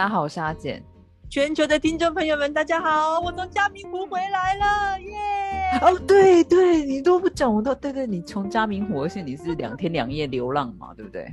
[0.00, 0.82] 大家好，我是阿简。
[1.28, 5.78] 全球的听众朋友们，大家好，我从嘉明湖回来了，耶！
[5.82, 11.30] 哦，对对，你都不讲，我都对对，你从嘉明湖，而且你是两天两夜流浪嘛，对不对？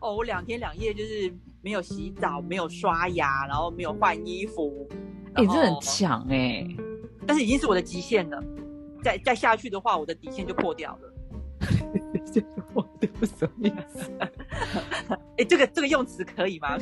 [0.00, 1.32] 哦，我两天两夜就是
[1.62, 4.88] 没有洗澡，没有刷牙，然后没有换衣服，
[5.34, 6.66] 哎，这很强哎，
[7.28, 8.42] 但是已经是我的极限了，
[9.04, 11.13] 再再下去的话，我的底线就破掉了。
[12.74, 14.10] 我都不什么意思？
[15.38, 16.78] 哎，这个这个用词可以吗？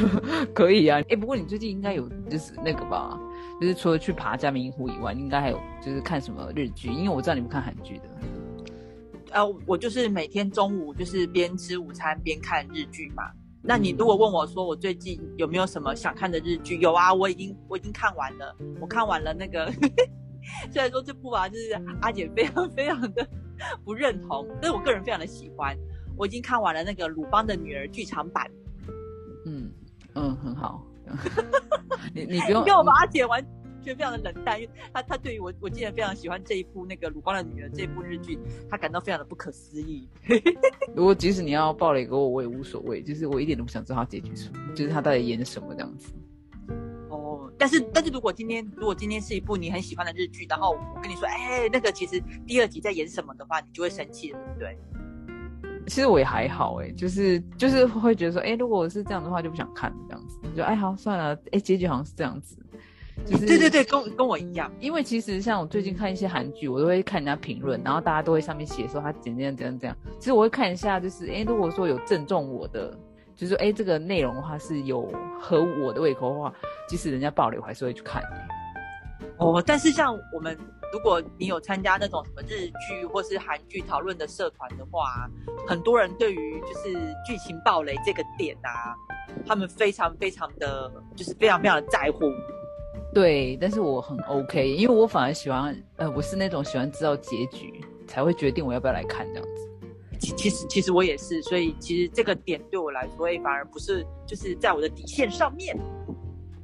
[0.54, 1.00] 可以啊。
[1.08, 3.18] 哎，不过你最近应该有就是那个吧，
[3.60, 6.90] 就是除了去爬加明湖以外，应该还有就是看什么日剧？
[6.90, 8.04] 因为我知道你们看韩剧的。
[9.32, 13.24] 呃，我就是每天中午就是边吃午餐边看日剧嘛。
[13.62, 16.76] 那你如果问我说我最近有没有什么想看的日剧？
[16.78, 19.72] 有啊，我已经我已经看完了，我看完了那个。
[20.70, 21.72] 虽然说这部啊，就是
[22.02, 23.26] 阿姐非常非常的。
[23.84, 25.76] 不认同，但是我个人非常的喜欢。
[26.16, 28.48] 我已经看完了那个《鲁邦的女儿》剧场版。
[29.46, 29.70] 嗯
[30.14, 30.86] 嗯，很好。
[32.14, 33.44] 你你不用，因为我把阿姐完
[33.82, 38.38] 全非常的冷淡，因为他他对于我我竟然非常喜欢这一部那个《鲁邦的女儿》这部日剧，
[38.70, 40.08] 他感到非常的不可思议。
[40.94, 46.12] 如果即使你要爆雷给我，我也无所谓，就是我一点都不想知道他结局什么，就是他到底演什么这样子。
[47.58, 54.76] 但是，但是如果今天如果今天是一部你很喜欢的日剧，然后我跟你说，哎，那个其实第二集在演什么的话，你就会生气了，对不对？
[55.86, 62.56] 其实我也还好，哎，就是就是会觉得说，哎，如果是这样的话，就不想看这样子，就哎好算了，哎，结局好像是这样子，
[63.24, 72.98] 就是对对对，跟跟我一样，因为其实像我最近看一些韩剧，我都会看人家评论，然后大家都会上面写说他怎样怎样怎样，其实我会看一下，就是哎，如果说有正中我的。
[73.36, 76.52] 就是说，哎，这个内容的话是有合我的胃口的话，
[76.88, 78.22] 即使人家爆雷，我还是会去看。
[79.38, 80.56] 哦，但是像我们，
[80.92, 85.28] 如果你有参加那种什么日剧或是韩剧讨论的社团的话，
[85.66, 86.92] 很多人对于就是
[87.26, 88.94] 剧情爆雷这个点啊，
[89.46, 92.30] 他们非常非常的就是非常非常的在乎。
[93.12, 99.68] 对，但是我很 OK，因为我反而喜欢，呃，我是那种喜欢知道结局才会决定我要不要来看这样子。
[100.32, 105.78] 其实其实我也是，所以其实这个点对我来说，反而不是就是在我的底线上面。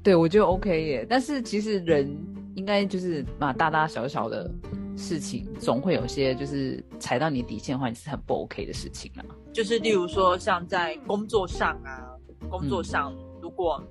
[0.03, 1.07] 对，我觉得 OK 耶。
[1.09, 2.11] 但是其实人
[2.55, 4.51] 应该就是嘛，大大小小的
[4.97, 9.25] 事情，总会有些就是踩到你底线的话，你是很不 OK 的事情啊。
[9.53, 12.17] 就是例如说，像在工作上啊，
[12.49, 13.83] 工作上，如果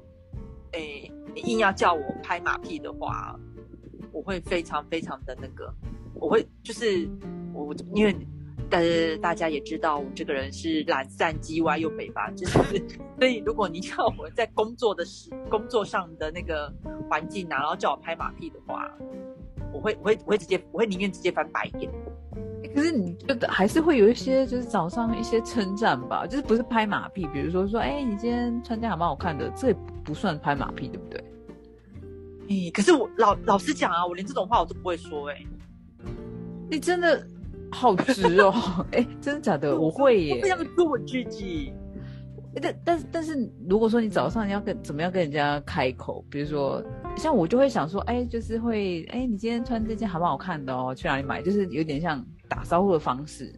[0.71, 3.39] 诶你硬要叫我拍马屁的话，
[4.11, 5.73] 我会非常非常的那个，
[6.15, 7.07] 我会就是
[7.53, 8.15] 我因为。
[8.69, 12.59] 但是大家也知道，我这个人是懒散、叽歪又北伐，就是
[13.17, 16.71] 所以如果你叫我在工作的时、工作上的那个
[17.09, 18.87] 环境啊，然后叫我拍马屁的话，
[19.73, 21.91] 我会、我会、我会直接，我会宁愿直接翻白眼。
[22.75, 31.23] 可是你觉得还是会有一些，就是早上一些称赞吧，就是不是拍马屁，比如说说，哎，你今天穿这样蛮好看的，这也不算拍马屁，对不对？
[32.49, 35.43] 哎，可是我老老实讲啊，我连这种话我都不会说，哎，
[36.69, 37.25] 你真的。
[37.71, 38.53] 好直哦，
[38.91, 39.77] 哎，真的假的？
[39.79, 41.73] 我会耶，这样做我自己。
[42.61, 46.83] 但但是但是，如果说你早上你要跟怎么样跟人家开口，比如说
[47.15, 51.41] 像我就会想说，哎，就是会，哎，你今天穿这件好蛮好看的哦，去哪里买？
[51.43, 53.53] 就是有点像打招呼的方式。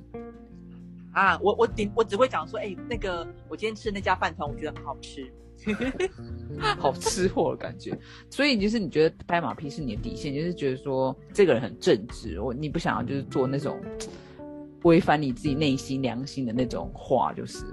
[1.14, 5.26] 啊，我我顶我只会讲说，哎，那个我今天吃的那家饭团，我觉得很好吃。
[6.78, 7.98] 好吃货的感觉，
[8.30, 13.80] 所以就是你觉得拍马屁是你的底线，就是觉得说这个人很正直，我你不想要就是做那种
[14.84, 17.66] 违反你自己内心良心的那种话，就是。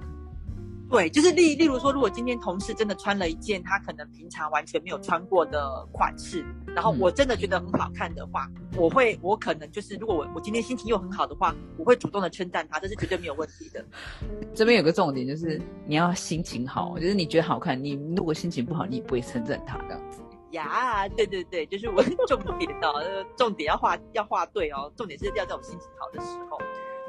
[0.91, 6.43] 对，就是例例如说，如果今天同事真的穿了一件他可能平常完全没有穿过的款式，
[6.75, 13.85] 然后我真的觉得很好看的话，我会我可能就是如果我我今天心情又很好的话，我会主动的称赞他，这是绝对没有问题的。
[14.55, 20.21] 这边有个重点就是你要心情好，就是你觉得好看，你如果心情不好，你不会称赞他这样子。
[20.53, 22.95] 呀，对对对，就是我 重点到，
[23.37, 26.59] 重点要画要画对哦，重点是要在我心情好的时候。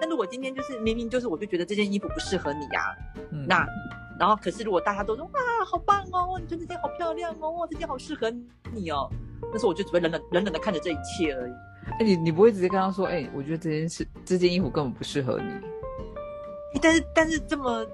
[0.01, 2.95] 那如果今天就是明明就是我就觉得这件衣服不适合你呀，
[3.47, 3.67] 那
[4.19, 5.31] 然后可是如果大家都说哇
[5.65, 8.29] 好棒哦，你穿这件好漂亮哦，哇这件好适合
[8.73, 9.09] 你哦，
[9.51, 11.51] 但是我就只会冷冷冷冷的看着这一切而已。
[11.99, 16.79] 哎你你不会直接跟他说哎我觉得这件事这件衣服根本不适合你。
[16.81, 17.85] 但是但是这么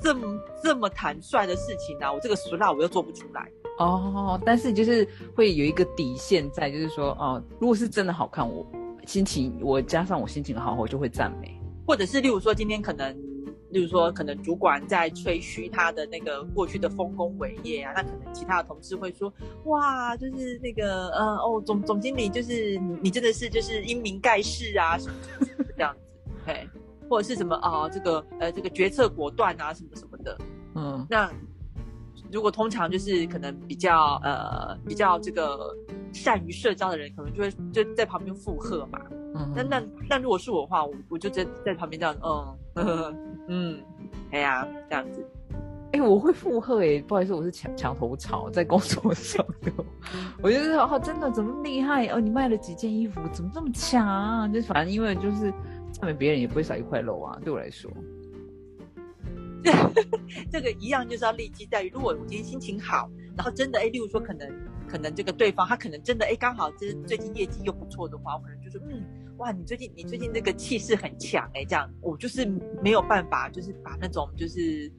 [0.00, 3.48] 这么这么坦率的事情啊，我这个俗辣我又做不出来。
[3.78, 8.66] 哦，但是就是会有一个底线在，就是说哦如果是真的好看我。
[9.06, 13.12] 心情，我加上我心情好，我就会赞美，或者是例如说今天可能，
[13.70, 19.32] 例如说可能主管在吹嘘他的那个过去的丰功伟业啊，那可能其他的同事会说，
[19.64, 25.14] 哇，就是那个呃哦总总经理就是你真的是就是英明盖世啊什么
[25.76, 26.00] 这样子，
[26.46, 26.68] 嘿，
[27.08, 30.38] 或者是什么啊这个呃这个决策果断啊什么什么的，
[30.74, 31.30] 嗯，那
[32.32, 35.76] 如果通常就是可能比较呃比较这个
[36.12, 38.98] 善于社交的人，可能就会就在旁边附和嘛。
[39.34, 43.14] 嗯，那那那如果是我的话，我我就在在旁边这样，嗯呵呵
[43.48, 43.78] 嗯，
[44.30, 45.24] 哎呀这样子。
[45.92, 49.70] 哎、我会附和哎，不好意思，我是墙墙头草，在工作上的，
[50.42, 52.18] 我就是哦，真的怎么厉害哦？
[52.18, 54.48] 你卖了几件衣服，怎么这么强、啊？
[54.48, 55.52] 就反正因为就是
[55.92, 57.90] 赞美别人也不会少一块肉啊，对我来说，
[60.50, 64.50] 这个一样就是要立基在于，如果我今天心情好，然后真的哎，例如说可能
[64.88, 69.02] 可能这个对方他可能真的哎刚好就是最近业绩又不错的话，我可能就说嗯
[69.38, 72.44] 哇你最近你最近那个气势很强哎，这样我就是
[72.82, 74.90] 没有办法就是把那种就是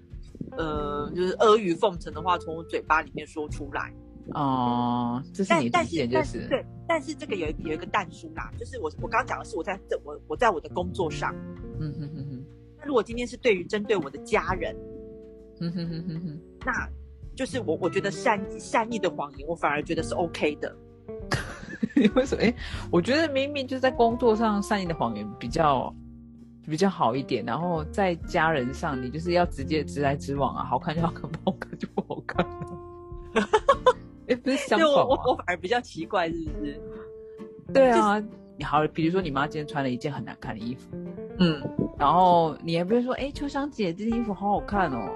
[0.57, 3.93] 呃就是阿谀奉承的话从我嘴巴里面说出来。
[4.35, 11.35] 哦、这是但但你的意见，就是但是对，但是这个有有一个淡书啦，就是我我刚刚讲的是我在这我我在我的工作上，
[11.77, 12.32] 嗯哼哼
[12.85, 14.75] 如果今天是对于针对我的家人，
[15.59, 16.89] 哼哼哼哼哼，那
[17.35, 20.75] 就是我我觉得善善意的谎言，我反而觉得是 OK 的。
[21.95, 22.43] 你为什么？
[22.43, 22.53] 哎、
[22.91, 25.93] 我觉得明明就是在工作上善意的谎言比较
[26.65, 32.67] 比较好一点，然后在家人上你就是要直接直来直往啊，好看就好看，不好看就不好看、啊。
[34.27, 36.81] 哎、不是相就反我我反而比较奇怪，是不是？
[37.73, 38.23] 对啊，
[38.57, 40.95] 你好，比如说你妈今天穿了一件很难看的衣服，
[41.39, 41.61] 嗯，
[41.97, 45.09] 然后你也不会说，哎、秋香姐这件衣服好好看哦。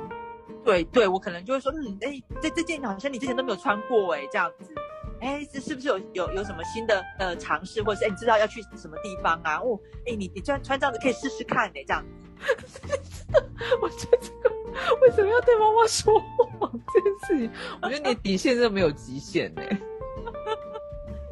[0.63, 4.73] 对对，我可能就会说，嗯，哎，这这件好像你之前都没有穿过，哎，这样子。
[5.19, 9.57] 哎，这是不是有有有什么新的呃尝试，或者是哎，你知道要去什么地方啊？
[9.63, 12.03] 哦，哎，你你穿穿这样子可以试试看，哎，这样。
[13.81, 14.55] 我觉得这个
[15.01, 16.19] 为什么要对妈妈说
[16.59, 17.51] 谎这件事情？
[17.81, 19.61] 我觉得你的底线真的没有极限呢、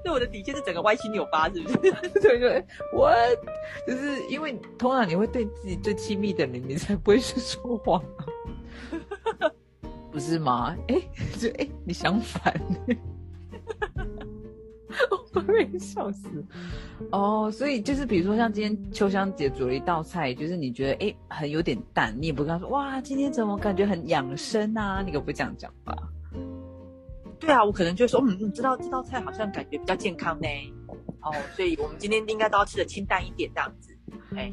[0.06, 1.92] 对我的底线是整个歪七扭八，是不是？
[2.22, 2.64] 对对，
[2.94, 3.12] 我
[3.88, 8.00] 就是因为通常你会对自己最亲密的人，你才不会去说谎、
[9.40, 9.50] 啊，
[10.14, 10.78] 不是吗？
[10.90, 11.02] 哎，
[11.40, 12.54] 就哎，你相反，
[15.10, 16.30] 我快被笑死。
[17.12, 25.02] 哦，所以就是比如说像今天秋香姐煮了一道菜，就是你觉得哎很有点淡，你也不跟她说哇，今天怎么感觉很养生啊？
[25.04, 25.98] 你可不会这样讲吧？
[27.40, 30.48] 对啊，我可能就说，嗯嗯，这道这道菜好像感觉比较健康呢。
[31.22, 33.98] 哦，所以我们今天应该都要吃的清淡一点，这样子。
[34.36, 34.52] 哎，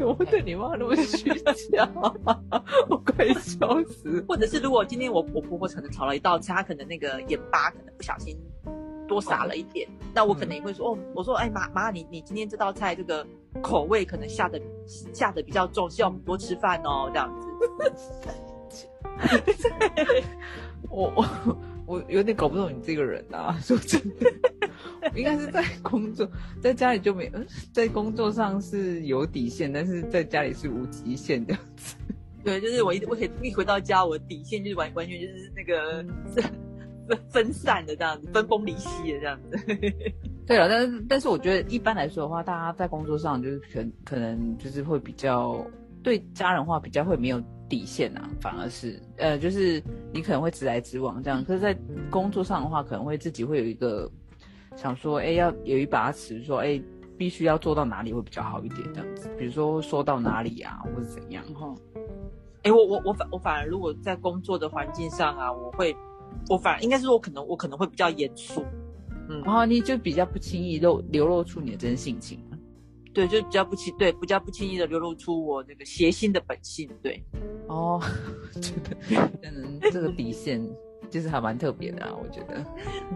[0.00, 1.30] 我会对你妈那么虚
[1.72, 1.88] 假，
[2.88, 4.24] 我快笑死。
[4.28, 8.36] 或者是如果今天我我婆婆可能炒了一道菜，她可能那个盐巴可能不小心
[9.06, 13.26] 多撒了一点，那我可能也会说，哦，我说，哎妈妈，你你今天这道菜这个
[13.62, 14.60] 口味可能下的
[15.12, 17.46] 下的比较重，希望我们多吃饭哦，这样子。
[20.88, 21.56] 我我
[21.90, 24.30] 我有点搞不懂你这个人啊， 说真的，
[25.16, 26.30] 应该是在工作，
[26.62, 31.96] 在家里就没，嗯在工作上是有底线，但是在家里是无极限这样子。
[32.44, 36.44] 对，就是我一我一一回到家，我的底线就是完完全就是那个分
[37.08, 39.58] 分分散的这样子，分崩离析的这样子。
[40.46, 45.66] 对了，但是但是我觉得一般来说的话，大家在工作上就是可可能就是会比较
[46.02, 49.82] 对家人话比较会没有底线啊，反而是呃就是
[50.12, 51.74] 你可能会直来直往这样，可是，在
[52.10, 54.10] 工作上的话，可能会自己会有一个
[54.76, 56.82] 想说，哎，要有一把尺，说哎
[57.16, 61.72] 必须要做到哪里会比较好一点这样子，比如说说到哪里啊，或者怎样哈。
[62.64, 65.96] 哎，我我我反我反而如果在工作的环境上啊，我会
[66.48, 68.64] 我反而应该是说，我可能我可能会比较严肃。
[69.28, 72.40] 嗯，然后你就比较不轻易露流露出你的真性情。
[73.12, 76.88] 对，就比较不轻，对，比较不轻易的流露出我那个邪心的本性。
[77.02, 77.22] 对，
[77.68, 78.00] 哦，
[78.60, 78.96] 觉得
[79.42, 80.60] 嗯，这个底线
[81.10, 82.64] 就是还蛮特别的啊，我觉得。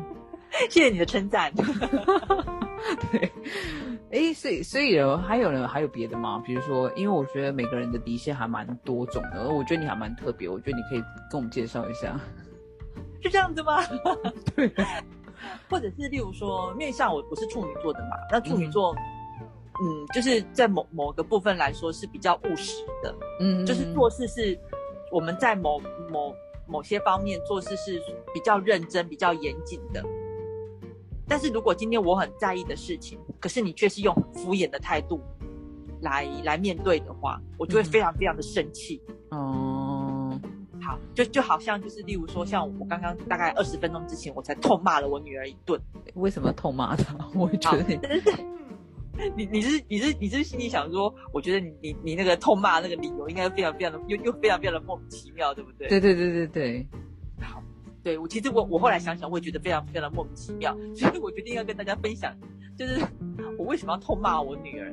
[0.70, 1.52] 谢谢你的称赞。
[3.10, 3.32] 对，
[4.10, 6.40] 哎，所以所以有还有人还有别的吗？
[6.44, 12.18] 比如说，因为我觉得每个人的底线还蛮多种的，而我觉得你还蛮特别，我觉得你可以跟我们介绍一下。
[13.20, 13.82] 是这样子吗？
[14.54, 14.70] 对，
[15.68, 19.00] 或者是例如说，因为像我我是处女座的嘛，那处女座，嗯，
[20.14, 24.58] 就是在某某个部分来说是比较务实的，嗯，就是做事是
[25.10, 26.34] 我们在某某
[26.66, 28.00] 某些方面做事是
[28.32, 30.02] 比较认真、比较严谨的。
[31.26, 35.20] 但是如果今天我很在意的事情，可是你却是用很敷衍的态度
[36.02, 39.00] 来来面对的话，我就会非常非常的生气。
[39.30, 40.38] 哦，
[40.80, 45.80] 好，就就好像就是例如说，像我刚刚大概二十分钟之前，我才痛骂了我女儿一顿。
[46.14, 47.16] 为什么痛骂她？
[47.34, 47.98] 我会觉好得你，
[49.36, 55.88] 你你是你是你是心里想说，我觉得你你你那个痛骂那个理由应该非常非常的又又非常非常的莫名其妙，对不对？
[55.88, 56.86] 对对对对对，
[57.40, 57.62] 好
[58.02, 62.36] 对我其实我我后来想想，我也觉得非常非常的莫名其妙，所以我决定要跟大家分享，
[62.76, 63.00] 就是
[63.58, 64.92] 我为什么要痛骂我女儿，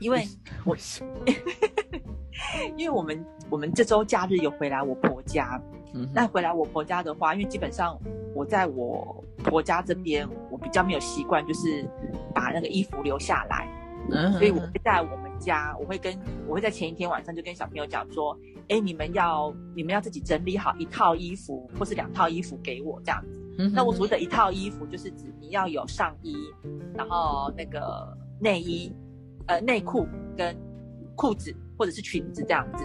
[0.00, 0.26] 因为
[0.66, 1.12] 为什么？
[2.76, 5.60] 因为我们我们这周假日有回来我婆家，
[5.94, 7.98] 嗯那回来我婆家的话，因为基本上
[8.34, 11.88] 我在我婆家这边，我比较没有习惯，就是
[12.34, 13.68] 把那个衣服留下来，
[14.10, 18.36] 嗯所以我会在我们家，我会跟我会在前一天晚上就跟小朋友讲说，
[18.68, 23.40] 哎，你们要你们要自己整理好一套衣服或是两套衣服给我这样子。
[23.58, 26.36] 嗯那我所谓的一套衣服，就是指你要有上衣，
[26.94, 28.92] 然后那个内衣、
[29.46, 30.56] 呃内裤跟
[31.16, 32.84] 裤子或者是裙子这样子，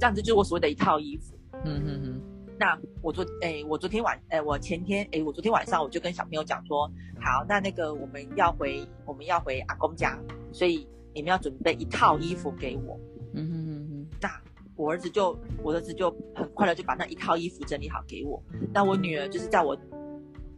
[0.00, 1.33] 这样子就是我所谓的一套衣服。
[1.64, 2.20] 嗯嗯嗯
[2.58, 6.88] 那我昨诶，我昨天晚诶，我前天诶，我昨天晚上我就跟小朋友讲说，
[7.20, 10.16] 好，那那个我们要回我们要回阿公家，
[10.52, 12.98] 所以你们要准备一套衣服给我。
[13.32, 14.30] 嗯嗯嗯那
[14.76, 18.40] 我儿子就我儿子就很快的就把那一套衣服整理好给我。
[18.72, 19.76] 那我女儿就是在我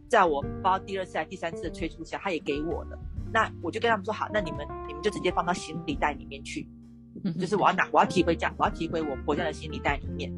[0.07, 2.99] 在我包第二次还第三次的催促下，她也给我了。
[3.33, 6.67] 那我就跟他们说好，那你们你们就直接放到行李袋里面去，
[7.23, 10.31] 嗯，就是我要拿我要提回家，我要提回我婆家的行李袋里面。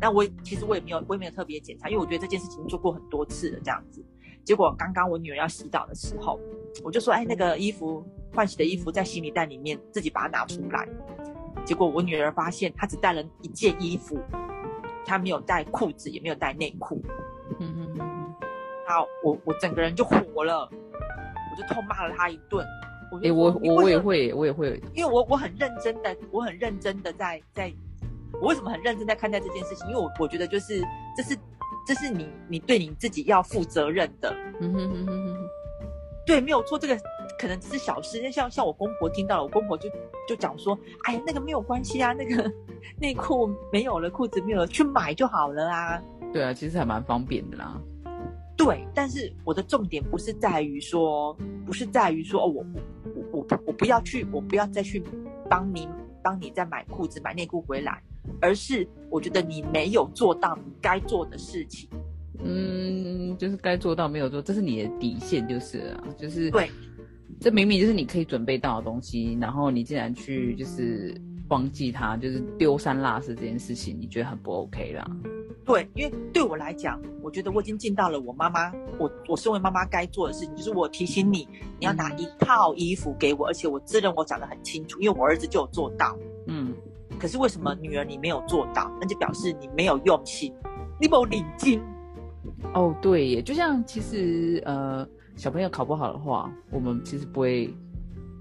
[0.00, 4.04] 那我其实我也没有我也没有特别检查，因为我觉得这件事情做过很多次了这样子。
[4.44, 6.40] 结果刚刚我女儿要洗澡的时候，
[6.82, 10.88] 我就说，哎，那个衣服换洗的衣服在行李袋里面，自己把它拿出来。
[11.64, 14.18] 结果我女儿发现她只带了一件衣服，
[15.04, 17.02] 她没有带裤子，也没有带内裤。
[17.58, 18.34] 嗯嗯嗯，
[18.88, 22.66] 好，我我整个人就火了，我就痛骂了她一顿。
[23.22, 27.72] 哎，我我也会，我也会，因为我我很认真的，我很认真的在在，
[28.40, 29.88] 我为什么很认真在看待这件事情？
[29.88, 30.82] 因为我我觉得就是
[31.16, 31.36] 这是
[31.86, 35.36] 这是你你对你自己要负责任的，嗯哼哼哼哼，
[36.26, 36.96] 对，没有错，这个
[37.38, 38.30] 可能只是小事。
[38.30, 39.88] 像像我公婆听到了，我公婆就
[40.28, 42.50] 就讲说，哎呀，那个没有关系啊，那个
[43.00, 46.02] 内裤没有了，裤子没有了，去买就好了啊。
[46.32, 47.80] 对啊，其实还蛮方便的啦。
[48.56, 51.34] 对，但是我的重点不是在于说，
[51.64, 52.64] 不是在于说，哦，我
[53.14, 55.02] 我我我我不要去，我不要再去
[55.48, 55.88] 帮你
[56.22, 58.02] 帮你再买裤子、买内裤回来，
[58.40, 61.88] 而是我觉得你没有做到你该做的事情。
[62.42, 66.70] 嗯，就是该做到没有做，这是你的底线，就是啊，就是对，
[67.38, 71.14] 这明明就是你可以准备到的东西，然后你竟然去就是
[71.48, 75.10] 忘记它，就是丢三落四这件事情，你觉得很不 OK 啦？
[75.70, 81.48] 对，因为对我来讲，我觉得我已经尽到了我妈妈，我我身为妈妈该做的事情，就是我提醒你，
[81.78, 86.18] 你要拿一套衣服给我，而且我自认我讲的很清楚，因为我儿子就有做到。
[86.48, 86.74] 嗯，
[87.20, 88.90] 可是为什么女儿你没有做到？
[89.00, 90.52] 那就表示你没有用心，
[91.00, 91.80] 你没有领巾。
[92.74, 97.72] 哦，对耶，就像其实呃，小朋友考不好的话，我们其实不会，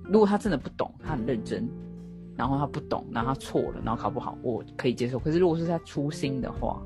[0.05, 1.69] 如果他真的不懂，他很认真，
[2.35, 5.19] 然后他不懂，然后他错了，然后考不好，我可以接受。
[5.19, 6.81] 可是如果是他粗心的话，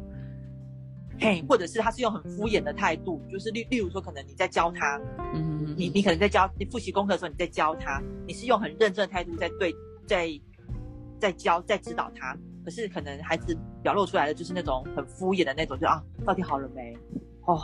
[1.19, 4.99] 嘿，或者是他是用很敷衍的态度，就是例例如说，可能你在教他，
[5.33, 9.73] 嗯，你你可能在教你复习功课的时候，你在教他，你是用很认真的态度在对
[10.05, 10.29] 在
[11.19, 16.97] 在教在指导他，可是可能孩子表露出来的就是那种很敷衍的那种，就啊，到底好了没？
[17.45, 17.61] 哦，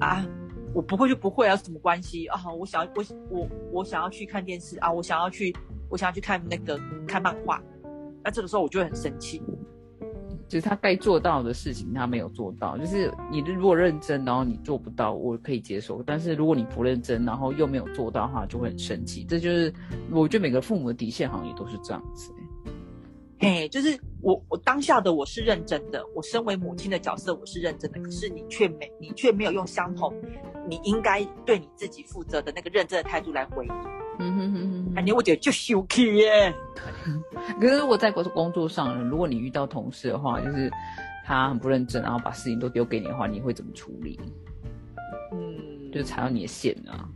[0.00, 0.24] 啊，
[0.72, 2.40] 我不会就不会啊，有什么关系啊？
[2.54, 5.54] 我想要我我我想要去看电视啊，我想要去
[5.90, 7.62] 我想要去看那个看漫画，
[8.22, 9.42] 那这个时候我就会很生气。
[10.48, 16.02] 就是他该做到的事情他没有做到，就是你如果认真，然后你做不到，我可以接受。
[16.04, 19.24] 但是如果你不认真，然后又没有做到的话，就会很生气。
[19.28, 19.72] 这就是
[20.10, 22.32] 我觉得每个父母的底线好像也都是这样子。
[23.38, 30.14] 嘿，就是我我当下的我是认真的，我身为母亲的角色我是认真的，可是你却没你却没有用相同
[30.68, 33.72] 你应该对你自己负责的那个认真的态度来回应，
[34.18, 36.54] 嗯哼哼哼感觉我觉得就羞气耶。
[37.60, 40.70] 可是如果在工工作上，如果你遇到同事的话，就是
[41.24, 44.18] 他很不认真，然后把事情都丢给你的话，你会怎么处理？
[45.32, 47.08] 嗯，就是踩到你的线啊。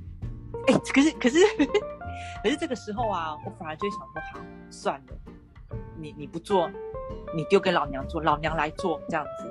[0.67, 1.39] 哎、可是可是
[2.43, 6.71] 可是这个时候啊，我反而就会想说，好，算了，你你不做，
[7.35, 9.51] 你丢给老娘做，老娘来做这样子。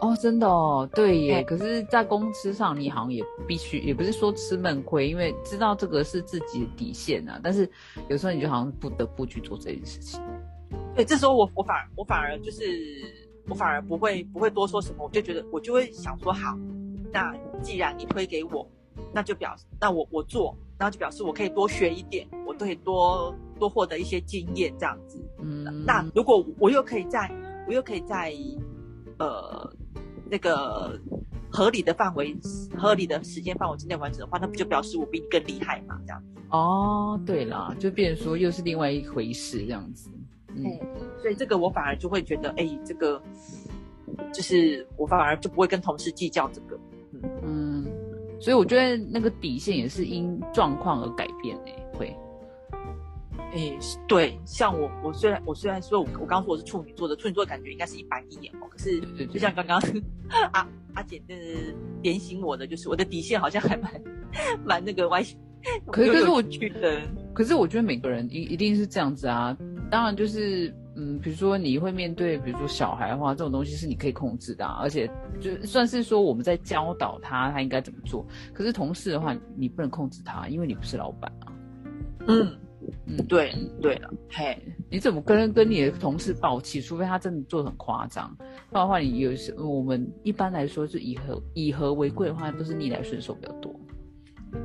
[0.00, 1.34] 哦，真的哦，对耶。
[1.34, 7.40] 哎可是，在公司上，你好像也必须，也不是说吃闷亏，因为知道这个是自己的底线啊。
[7.42, 7.68] 但是
[8.08, 10.20] 有时候你就好像不得不去做这件事情。
[10.94, 12.62] 对，这时候我我反而我反而就是
[13.48, 16.56] 我反而不会不会多说什么，我就觉得我就会想说，好，
[17.12, 18.68] 那既然你推给我，
[19.12, 25.20] 那就表示那我我做，然后就表示我可以多学一点，我可以多多获得一些经验这样子。
[25.40, 27.30] 嗯，那如果我又可以在
[27.66, 28.32] 我又可以在
[29.18, 29.72] 呃
[30.30, 30.98] 那个
[31.50, 32.36] 合理的范围、
[32.76, 35.98] 合理的时间范围之内完成的话，那不就表示我比你更厉害嘛？
[36.06, 36.40] 这样子。
[36.50, 40.10] 哦，对啦，就变成说又是另外一回事这样子。
[40.54, 40.64] 嗯，
[41.20, 43.22] 所以这个我反而就会觉得，哎，这个
[44.32, 46.78] 就是我反而就不会跟同事计较这个。
[47.42, 47.84] 嗯，
[48.40, 51.77] 所以我觉得那个底线也是因状况而改变诶、会。
[53.58, 59.82] 哎，诶，对，像我，我虽然我虽然说我我刚说我是处女座的，处女座感觉应该是一板一眼哦，可是就像刚刚
[60.52, 61.34] 阿阿姐的
[62.00, 63.92] 点醒我的，就是我的底线好像还蛮
[64.64, 65.24] 蛮那个歪。
[65.90, 67.02] 可是可是我觉得，
[67.34, 69.56] 可是我觉得每个人一一定是这样子啊。
[69.90, 75.10] 当然就是嗯，比如说你会面对比如说小孩的话，这种东西是你可以控制的，而且
[75.40, 78.24] 就算是说我们在教导他他应该怎么做。
[78.54, 81.52] 可是同事的话，你不能控制他，因为你不是老板啊。
[82.28, 82.56] 嗯。
[83.06, 84.56] 嗯，对，对了，嘿，
[84.90, 86.80] 你怎么跟跟你的同事抱气？
[86.80, 88.34] 除非他真的做的很夸张，
[88.70, 93.74] 不然的话，你有时我们一般来说是以和以和为贵的话，都是逆来顺受比较多。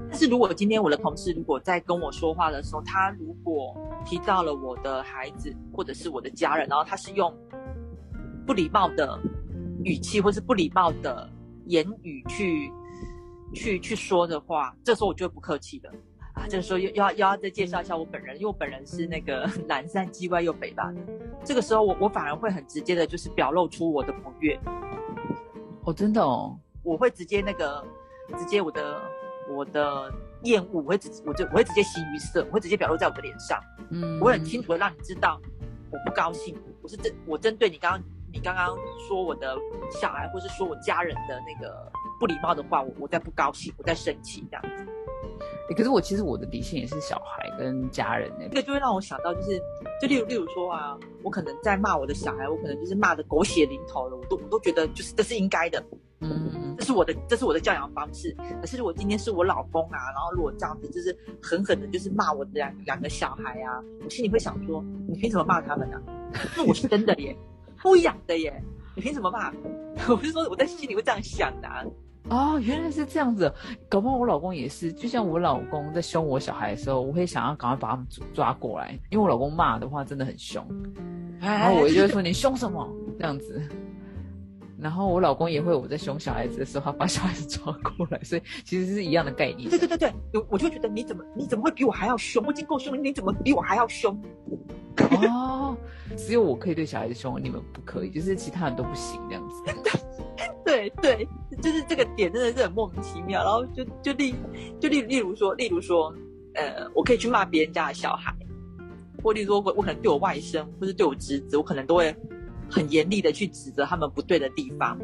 [0.10, 3.76] 但是如果今天我的同事如果在跟我说话的时候，他如果
[4.06, 7.34] 提到了我的孩子或者是我的家人，然后他是用
[8.46, 9.20] 不礼貌的
[9.84, 11.30] 语气或是不礼貌的
[11.66, 12.72] 言语去
[13.54, 15.92] 去去说的话，这时候我就不客气的。
[16.34, 21.02] 啊，这个时候又要又要再介绍一下我本人，因为我本人是那个 南山鸡外又北吧的。
[21.44, 24.60] 这个时候我我反而会很直接的，就是表露出我的不悦。
[25.86, 27.86] 哦，真的哦，我会直接那个
[28.38, 29.02] 直接我的
[29.50, 30.12] 我的
[30.44, 33.62] 厌恶，我会直我就我会直接形于色，我会直接表露在我的脸上。
[33.92, 35.40] 嗯，我很清楚的让你知道
[35.92, 38.76] 我不高兴，我是针我针对你刚刚你刚刚
[39.08, 39.56] 说我的
[39.92, 44.88] 小孩，或是说我家人的那个不礼貌的话，我我在不高兴，我在生气这样子。
[45.76, 49.60] 可是我其实我的底线也是小孩跟家人呢，这个就会让我想到，就是
[50.02, 55.84] 就例如例如说啊，我可能在骂我的小孩，我可能就是骂的狗血淋头了，我都我都觉得就是这是应该的，
[56.20, 58.36] 嗯，这是我的这是我的教养方式。
[58.60, 66.02] 可是如果今天是我老公啊，然后如果这样子就是狠狠的，就是骂我的两两个小孩啊，我心里会想说，你凭什么骂他们呢？
[66.58, 67.36] 那我是真的耶，
[67.82, 68.54] 不养的耶，
[68.96, 69.52] 你凭什么骂？
[70.10, 71.70] 我是说我在心里会这样想的。
[72.30, 73.52] 哦，原来是这样子，
[73.90, 80.66] 搞不好我老公也是，就像我老公在凶我小孩的时候，我会想要赶快把他们抓过来，因为我老公骂的话真的很凶，
[81.40, 82.90] 然后我就会说你凶什么
[83.20, 83.62] 这样子，
[84.80, 89.70] 然后我老公也会我在凶小孩子的时候，他把小孩子抓过来，所以其实是一样的概念。
[89.70, 90.14] 对对对对，
[90.50, 92.42] 我就觉得你怎么你怎么会比我还要凶？
[92.46, 94.18] 我已经够凶了，你怎么比我还要凶？
[95.30, 95.76] 哦，
[96.16, 100.00] 只有我可以对小孩子凶，你们不可以，就是其他人都不行这样子。
[100.66, 101.28] 对对，
[101.62, 103.44] 就是这个点真的是很莫名其妙。
[103.44, 104.34] 然后就就例
[104.80, 106.14] 就例例如说，例如说，
[106.56, 108.34] 呃，我可以去骂别人家的小孩，
[109.22, 112.16] 或例如说，我我可能对我外甥或是对我侄子，我可能都会
[112.70, 114.98] 很严厉的去指责他们不对的地方。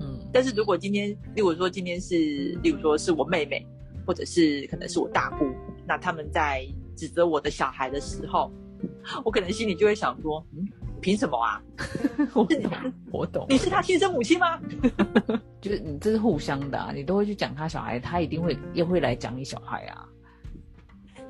[0.00, 2.16] 嗯，但是如果今天，例如说今天是，
[2.62, 3.66] 例如说是我妹妹，
[4.06, 5.46] 或者是可能是我大姑，
[5.86, 8.52] 那他们在指责我的小孩的时候，
[9.24, 10.66] 我可能心里就会想说，嗯。
[11.00, 11.60] 凭什么啊？
[12.34, 12.70] 我懂，
[13.12, 13.46] 我懂。
[13.48, 14.60] 你是他亲生母亲吗？
[15.60, 20.06] 就是你这是互相的啊，你都会去讲他小孩，他一定会也会来讲你小孩啊。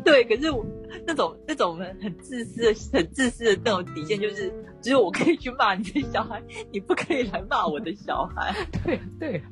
[0.04, 0.64] 对，可是我
[1.06, 4.52] 那种那种很自私的、很自私的那种底线，就是
[4.82, 8.54] 只有我可以去骂你的小孩，你不可以来骂我的小孩。
[8.84, 9.42] 对对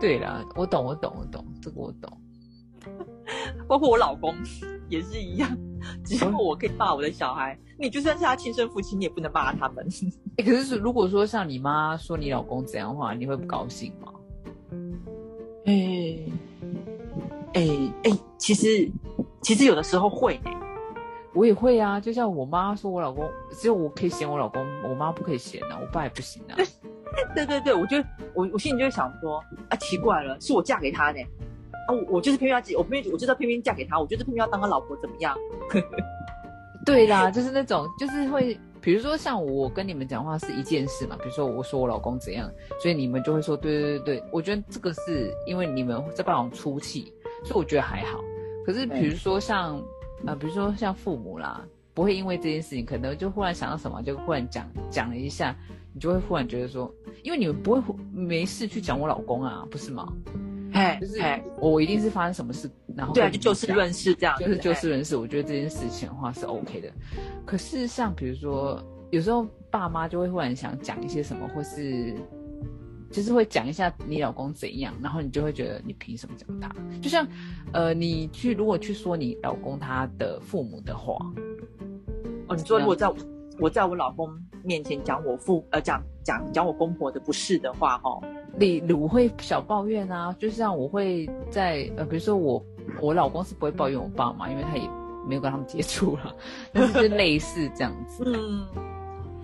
[0.00, 2.18] 对啦，我懂，我懂，我懂，这个我懂。
[3.68, 4.34] 包括我老公
[4.92, 5.48] 也是一样，
[6.04, 7.58] 只有我可以骂我的小孩。
[7.78, 9.84] 你就算是他亲生父亲，你也不能骂他们。
[10.44, 14.12] 可是如果说像你妈说你老公怎样的话，你会不高兴吗？
[15.64, 16.18] 哎
[17.54, 17.68] 哎
[18.04, 18.90] 哎，其实
[19.40, 20.38] 其实有的时候会，
[21.34, 21.98] 我也会啊。
[21.98, 26.56] 就像我妈说我老公，只有我可以嫌我老公，我妈不可以嫌啊，我爸也不行啊。
[27.34, 27.96] 对对对，我就
[28.34, 31.18] 我我心里就会想说啊，奇怪了，是我嫁给他呢。
[31.88, 35.36] 啊，我就是偏偏要，我偏偏我知道偏偏嫁给他，我就是偏偏要当他老婆，怎么样？
[36.84, 47.12] 对啦，就是那种，就是会，比如说像我跟你们讲话是一件事嘛，比如说我说我老公怎样，所以你们就会说，对对对对，我觉得这个是因为你们在帮我出气，
[47.44, 48.20] 所以我觉得还好。
[48.66, 49.80] 可是比如说像，
[50.26, 51.64] 呃，比如说像父母啦，
[51.94, 55.56] 不会因为这件事情，可能就忽然想到什么，就忽然讲讲了一下，
[55.94, 56.92] 你就会忽然觉得说，
[57.22, 60.12] 因为你们不会没事去讲我老公啊，不是吗？
[60.72, 61.20] 哎，就是
[61.58, 65.16] 我一定是发生什么事，然后对啊，就就事论事这样，就是就事论事。
[65.16, 66.90] 我觉得这件事情的话是 OK 的。
[67.44, 72.14] 可是像比如说，有时候爸妈就会忽然想讲一些什么，或是
[73.10, 76.74] 就是会讲一下你老公怎样，然后你就会觉得你凭什么讲他？
[77.00, 77.26] 就像
[77.72, 81.16] 呃，你去如果去说你老公他的父母的话，
[82.48, 83.06] 哦，你说如果在
[83.62, 84.28] 我在我老公
[84.64, 88.20] 面前讲我父呃讲讲讲我公婆的不是的话，哈。
[88.58, 92.62] 你我会小抱怨啊，就像我会在呃，比如说我
[93.00, 94.82] 我老公是不会抱怨我爸妈，因为他也
[95.28, 96.34] 没有跟他们接触了，
[96.72, 98.24] 但是类似这样子。
[98.26, 98.66] 嗯，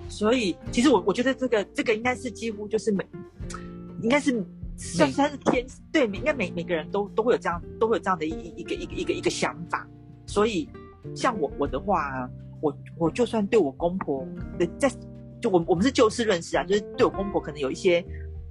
[0.08, 3.06] 所以其实我我觉得这个这个应该是几乎就是每，
[4.02, 4.44] 应该是
[4.76, 9.86] 算算是天对，应该每每个人都都会有这样都会有这样的一一个一个一个一个想法，
[10.26, 10.68] 所以
[11.14, 12.28] 像我我的话，
[12.60, 14.26] 我我就算对我公婆
[14.58, 14.90] 的在，
[15.40, 18.04] 就我我们是就事论事啊，就是对我公婆可能有一些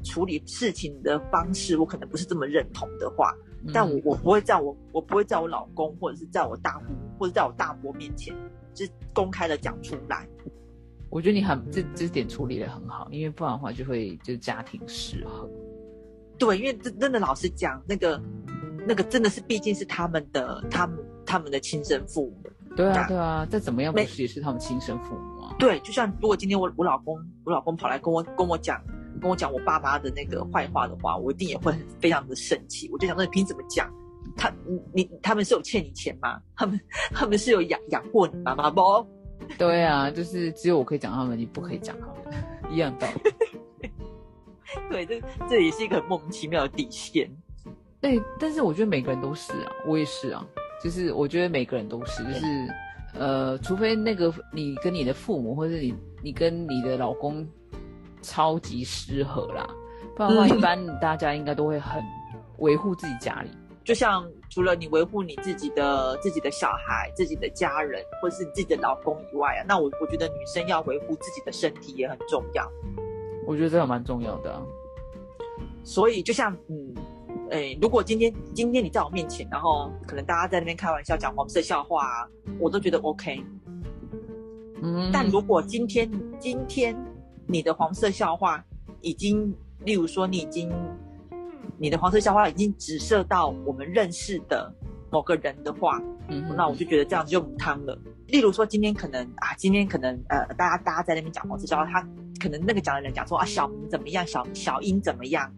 [0.03, 3.33] 处理事情的方式，我可能不是这么认同的话，
[3.73, 8.33] 但我我不会在我我不会在我老公或者是在我大姑或者在我大伯面前，
[8.73, 10.27] 就是公开的讲出来。
[11.09, 15.49] 我觉得你很这这点处理的很好，因为不然的话就会就是家庭失衡。
[16.37, 18.21] 对，因为真真的老实讲，那个
[18.85, 22.46] 那个真的是毕竟是他们的他们他们的亲生父母。
[22.77, 25.55] 对啊对啊，再怎么样不是也是他们亲生父母啊？
[25.59, 28.79] 对，就像如果今天我我老公我老公跑来跟我跟我讲
[29.19, 32.87] 跟我讲我爸妈的那个坏话的话，我一定也会非常的生气。
[32.93, 33.91] 我就想说，你凭什么讲？
[34.35, 36.39] 他你你他们是有欠你钱吗？
[36.55, 36.79] 他们
[37.11, 38.81] 他们是有养养过你妈妈不？
[39.57, 43.89] 对啊，就是只有我可以讲他们，你不可以讲他们，一样道理。
[44.91, 47.27] 对，这这也是一个很莫名其妙的底线。
[47.99, 50.45] 对，但是我觉得每个人都是啊，我也是啊，
[50.83, 52.45] 就是我觉得每个人都是，就是
[53.17, 57.47] 呃，除非那个你跟你的父母，或者你你跟你的老公
[58.21, 59.67] 超级失和啦，
[60.15, 62.03] 不然的话，一般大家应该都会很
[62.59, 63.49] 维护自己家里。
[63.83, 72.69] 就像除了你维护你自己的自己的小孩、自己的家人，或是你自己的老公以外啊，那我我觉得女生要维护自己的身体也很重要。
[73.45, 74.61] 我觉得这个蛮重要的。
[75.85, 76.93] 所以就像嗯，
[77.51, 82.27] 哎，如果今天今天你在我面前，然后可能大家在那边开玩笑讲黄色笑话啊，
[82.60, 83.43] 我都觉得 OK。
[84.81, 85.10] 嗯。
[85.12, 86.95] 但如果今天今天
[87.45, 88.63] 你的黄色笑话
[89.01, 89.53] 已经，
[89.86, 90.71] 例如说你已经。
[91.79, 94.73] 你的黄色笑话已经直射到我们认识的
[95.12, 97.95] 某个人的话，嗯，那我就觉得这样子就母汤了。
[98.29, 102.01] 例如说，今天可能啊，今天可能呃，大家大家在那边讲黄色笑话，他
[102.41, 105.53] 可能那个讲的人讲说啊，小明怎么样，小小英怎么样，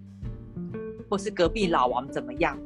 [1.09, 2.57] 或是隔壁老王怎么样，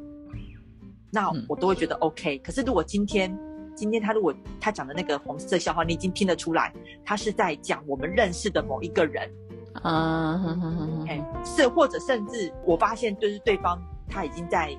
[1.10, 2.38] 那我都会觉得 OK。
[2.38, 3.36] 可是如果今天
[3.74, 6.72] 今天他如果他讲的那个红色笑话，你已经听得出来，
[7.04, 9.28] 他是在讲我们认识的某一个人。
[9.82, 13.76] 嗯，哎，是或者甚至我发现就是对方
[14.08, 14.70] 他已经在，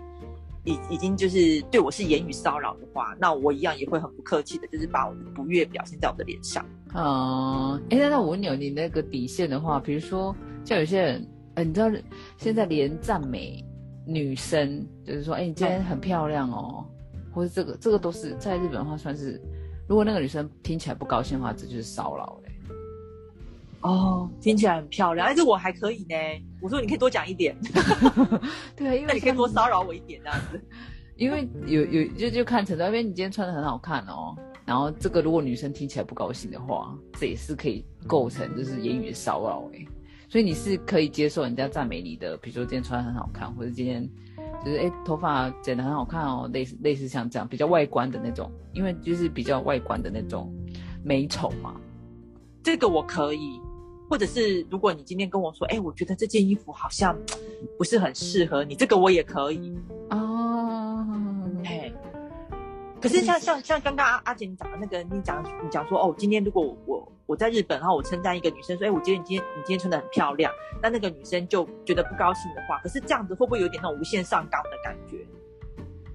[0.63, 6.65] 已已经就是对我是言语骚扰的话，那我一样也会很不客气的，就是把我的不悦表现在我的脸上。
[6.93, 11.89] 嗯，哎，那那我问你，你那个底线的话，比如说像有些人，呃，你知道
[12.37, 13.63] 现在连赞美
[14.05, 16.85] 女生，就是说，哎，你今天很漂亮哦，
[17.33, 19.41] 或者这个这个都是在日本的话算是，
[19.87, 22.39] 如果那个女生听起来不高兴的话，这就是骚扰。
[23.81, 26.15] 哦，听起来很漂亮，但是我还可以呢。
[26.59, 27.55] 我说你可以多讲一点，
[28.75, 30.59] 对啊，因为你可以多骚扰我一点这样子。
[31.17, 34.35] 因为有有就就看程度，因为你今天穿的很好看哦。
[34.65, 39.85] 然后这个如果女生听起来不高兴的话，这也是可以构成就是言语骚扰哎。
[40.35, 44.05] 所以你是可以接受人家赞美你的，比如说今天穿的很好看，或者今天
[44.65, 50.53] 就是哎头发剪得很好看哦，类似类似像这样比较外观的那种，因为就是比较外观的那种
[51.05, 51.79] 美丑嘛。
[52.61, 53.61] 这个我可以。
[54.09, 57.17] 或者是如果你今天跟我说，哎，我觉得这件衣服好像
[57.77, 59.73] 不是很适合你，这个我也可以
[60.09, 61.07] 哦。
[61.63, 61.93] 嘿，
[63.01, 75.17] 可是像像像刚刚阿阿姐你讲的那个，你讲你讲说，哦，今天如果我我在日本，然后我称赞一个女生说，哎，我觉得你今天你今天穿的很漂亮，那那个女生就觉得不高兴的话，可是这样子会不会有点那种无限上纲的感觉？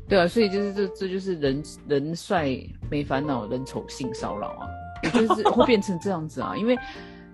[0.09, 2.49] 对啊，所以就是这这就是人人帅
[2.90, 4.68] 没烦恼，人丑性骚扰啊，
[5.12, 6.77] 就是会变成这样子啊，因为。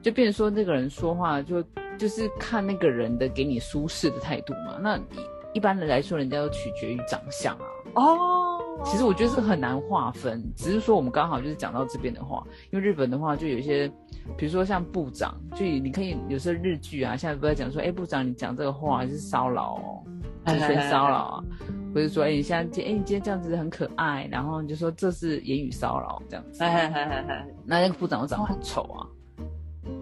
[0.02, 1.60] 就变成说那个人说话就
[1.98, 4.78] 就是看那个人的给你舒适的态度嘛。
[4.80, 4.96] 那
[5.52, 7.66] 一般的来说，人家都取决于长相啊。
[7.94, 8.45] 哦，
[8.87, 13.88] 其实我觉得是很难划分，只是说我们刚好就是讲到这边的话，因为日本的话就有一些，
[14.38, 20.03] 比如说像部长，就你可以有时候日剧啊，现在不在讲说，哎，部长你讲这个话是骚扰哦，
[20.46, 21.44] 职权骚扰啊，
[21.92, 26.61] 或者说，哎，你现在今哎你今天这样子很可爱，然后你就说这是言语骚扰这样子，
[27.66, 29.07] 那那个部长又长得很丑啊。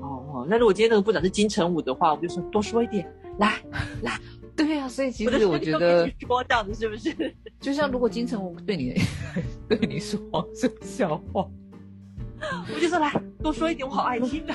[0.03, 3.55] 哦，那如果今天那个部长是金城武的话，我就说多说一点，来
[4.03, 4.19] 来，
[4.55, 7.35] 对呀，所以其实我觉得说这样子是不是？
[7.65, 8.95] 就像如果金城武对你
[9.67, 11.49] 对你说黄色笑话，
[12.75, 13.11] 我就说来
[13.43, 14.55] 多说一点，我好爱听的。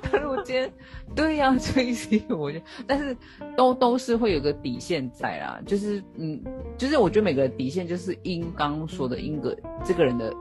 [0.00, 0.72] 他如果今天
[1.12, 3.16] 对呀，所以我就但是
[3.56, 6.40] 都都是会有个底线在啦，就是嗯，
[6.78, 10.32] 就是我觉得每个底线就是因刚刚说的因个这个人的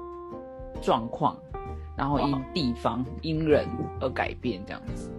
[0.79, 1.35] 状况。
[1.97, 3.67] 然后因地方因人
[3.99, 5.11] 而改变这样子，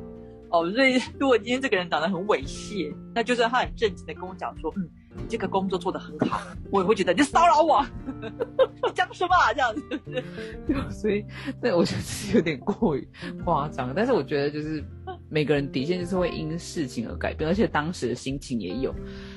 [0.48, 7.84] 哦，所以如果今天这个人长得很猥亵，那就是他很正经的跟我讲说，嗯，你这个工作做得很好，我也会觉得你骚扰我，
[8.86, 10.00] 你讲什么啊这样子？
[10.66, 11.24] 对 所以，
[11.60, 13.08] 对我觉得是有点过于
[13.44, 14.82] 夸张，但是我觉得就是
[15.28, 18.94] 每个人底线就是会因事情而改变，而且当时的心情也有，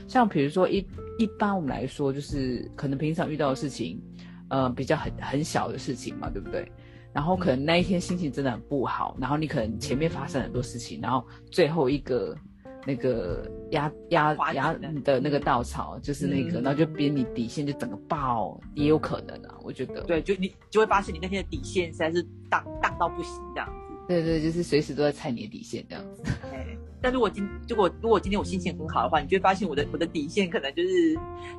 [0.07, 0.85] 像比如说一
[1.17, 4.01] 一般我们来说，就是可能平常遇到的事情。
[4.49, 6.69] 呃比较很很小的事情嘛，对不对？
[7.11, 12.37] 然后可能那一天心情真的很不好，然后你可能前面发生很多事情，然后最后一个
[12.85, 20.01] 那个压压压的那个稻草就是那个，然后就变你底线就整个爆，也有可能啊，我觉得。
[20.03, 23.95] 对，就你就会发现你那天的底线实在是荡荡到不行这样子。
[24.07, 26.23] 对对，就是随时都在踩你的底线这样子。
[27.01, 31.13] 但如果今如果如果今天我心情很好的话，你就会发现我的我的底线可能就是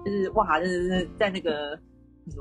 [0.05, 1.79] 就是哇，就是在那个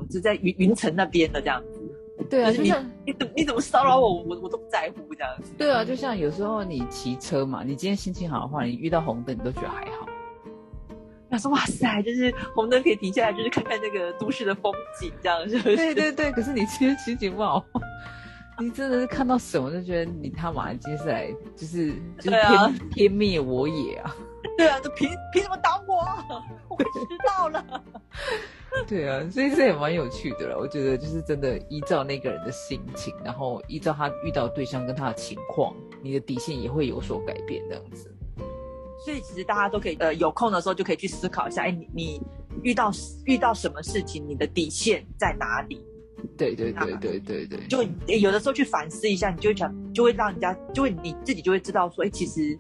[0.10, 1.82] 就在云云层那边的这样子。
[2.30, 5.52] 对啊，就像你怎你怎么骚扰我，我我都不在乎这样子。
[5.58, 10.08] 对啊，就像有时候你骑车嘛，你今天心情好的话，你遇到红灯你都觉得还好。
[11.30, 15.76] 他说哇塞，就是红灯可以停下来，就是看看那个都市的风景，这样是不是？
[15.76, 17.66] 对对对，可是你今天心情不好。
[18.60, 24.16] 你真的是看到什么就觉得你他妈接下来就是就是天天灭我也啊！
[24.58, 26.04] 对啊，就凭凭什么挡我？
[26.70, 27.84] 我迟到了。
[28.88, 30.58] 对啊，所以这也蛮有趣的了。
[30.58, 38.10] 我觉得就是真的依照那个人的心情，然后依照他遇到对象跟他的情况，你的底线也会有所改变这样子。
[39.04, 42.22] 所以其实大家都可以呃有空的时候就可以去思考一下，哎，你你
[42.62, 42.92] 遇到
[43.26, 45.86] 遇到什么事情，你的底线在哪里？
[46.38, 52.58] 对对对对对对，就有的时候去反思一下，你就会想，就会让人家，就会你自己就会知道说，哎，其实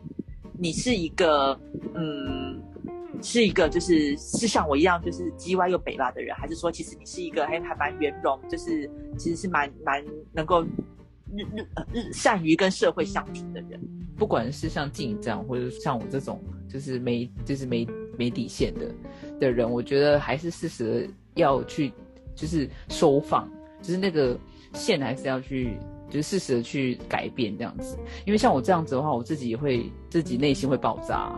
[0.57, 1.59] 你是一个，
[1.93, 2.61] 嗯，
[3.21, 13.79] 是一个就是是像我一样就是叽歪又北拉的人，还是说其实你是一个还还蛮圆融，就是其实是蛮蛮能够日日日善于跟社会相处的人。
[14.17, 17.87] 不管是像静这样，或者像我这种就是没就是没
[18.17, 18.91] 没底线的
[19.39, 21.91] 的人，我觉得还是适时要去。
[22.35, 23.47] 就是收放，
[23.79, 24.35] 就是那个
[24.73, 25.77] 线还是要去，
[26.13, 27.97] 就是适时的去改变这样子。
[28.25, 31.33] 因为像我这样子的话，我自己也会自己内心会爆炸。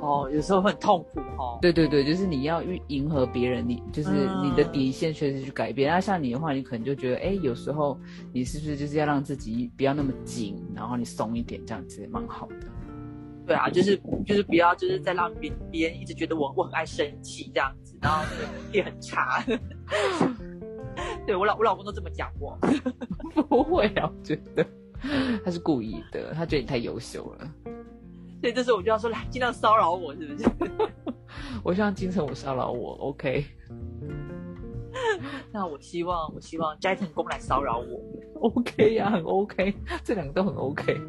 [0.00, 1.58] 哦，有时候会很痛苦哈。
[1.62, 4.10] 对对对，就是你要去迎合别人，你就是
[4.42, 5.88] 你的底线确实去改变。
[5.88, 7.96] 那像你的话，你可能就觉得，哎，有时候
[8.32, 12.66] 你是不是就是要让自己不要那么紧，然后你松一点，这样子也蛮好的。
[13.46, 18.24] 对啊，就是就是不要就是在让别别人一直觉得我我很爱生气这样子，然后
[18.72, 19.44] 也很差。
[21.26, 22.58] 对我老我老公都这么讲过，
[23.48, 24.66] 不会啊，我觉得
[25.44, 27.50] 他是故意的，他觉得你太优秀了。
[28.40, 30.48] 所以这时候我就要说，来尽量骚扰我，是不是？
[31.62, 33.44] 我希望金城武骚扰我，OK。
[35.52, 38.00] 那我希望我希望斋藤工来骚扰我
[38.40, 41.00] ，OK 呀，很 OK，这两个都很 OK。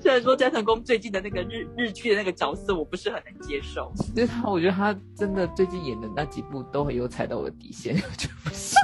[0.00, 3.92] 虽然说斋藤工最近的那个日日剧的那个角色，我不是很能接受。
[4.14, 8.76] 就是他，我觉得他真的最近演的那几部都很有踩到我的底线，我觉得不行。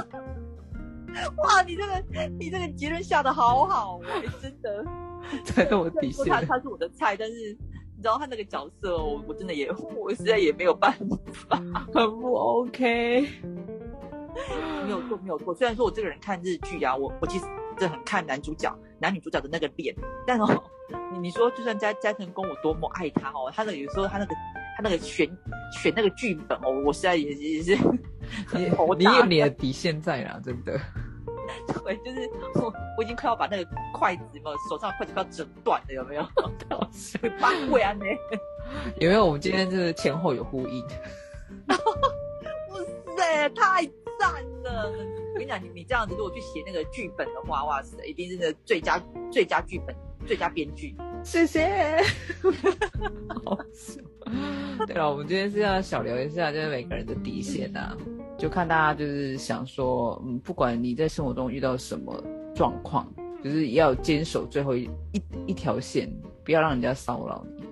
[1.37, 2.03] 哇，你这个
[2.39, 3.99] 你这个结论下的好好，
[4.41, 4.83] 真的
[5.45, 6.25] 踩到我底线。
[6.25, 7.35] 他他是我的菜，但是
[7.95, 10.91] 你知道他那个角色，我我真的也 我实在也没有办
[11.31, 11.57] 法，
[11.93, 13.27] 很不 OK。
[14.85, 15.53] 没有错，没有错。
[15.53, 17.45] 虽然说我这个人看日剧啊，我我其实
[17.77, 19.95] 真的很看男主角男女主角的那个脸，
[20.25, 20.63] 但哦。
[21.11, 24.35] 你你说，就算加加藤工我多么爱他哦，他那有时候他那个
[24.75, 25.27] 他那个选
[25.71, 27.75] 选那个剧本哦，我实在也也是
[28.53, 28.65] 你
[28.97, 30.79] 你有你的底线在啦，真的。
[31.83, 36.23] 对，就是我我已经快要把那个筷子有手上筷子快要折断了，有没有？
[37.39, 38.05] 八贵啊你！
[39.03, 39.25] 有没有？
[39.25, 40.81] 我们今天就是前后有呼应。
[41.67, 41.75] 哇
[43.17, 43.83] 塞，太
[44.19, 44.89] 赞了！
[45.33, 49.93] 我跟你讲，你你这样子如果去写那个剧本的话，哇塞，一定是那最佳最佳剧本。
[50.25, 52.01] 最佳编剧，谢谢。
[53.43, 54.01] 好笑。
[54.87, 57.95] 对了，我们今天是要小聊一下，就是每个人的底线啊，
[58.37, 62.23] 就看大家就是想说，嗯，不管你在生活中遇到什么
[62.55, 63.07] 状况，
[63.43, 66.11] 就是要坚守最后一一一条线，
[66.43, 67.63] 不要让人家骚扰你。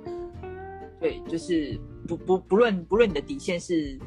[1.00, 3.98] 对，就是不不不论不论你的底线是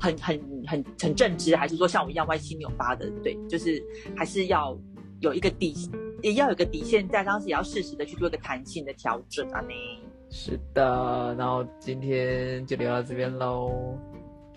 [0.00, 3.82] 很很很很正直，还是说像我一样歪七扭八的，对，就是
[4.16, 4.78] 还是要
[5.20, 5.74] 有一个底。
[6.20, 9.62] 也要有个底线在，当时也要适时的去做一个弹性的调整啊！
[9.68, 10.00] 你
[10.30, 13.96] 是的，然后今天就聊到这边喽。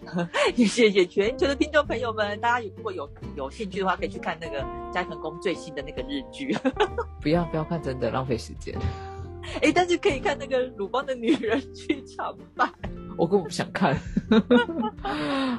[0.58, 6.52] 也谢谢全球的听众朋友们，大家如果有有兴趣的话，可以去看那个斋藤工最新的那个日剧。
[7.22, 8.76] 不要不要看，真的浪费时间。
[9.62, 12.68] 哎，但是可以看那个鲁邦的女人剧场版。
[13.16, 13.96] 我根本不想看。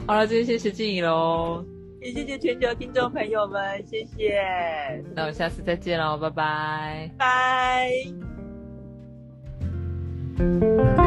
[0.05, 1.65] 好了，今天谢谢静怡喽。
[2.03, 4.43] 也谢谢全球听众朋友们谢谢。
[5.15, 7.11] 那我们下次再见喽拜拜。
[10.37, 11.02] 拜。